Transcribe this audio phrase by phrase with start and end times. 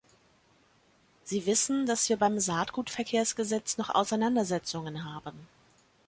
[1.25, 5.47] Sie wissen, dass wir beim Saatgutverkehrsgesetz noch Auseinandersetzungen haben.